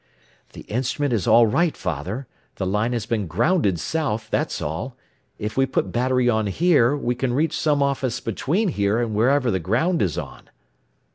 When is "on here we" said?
6.27-7.13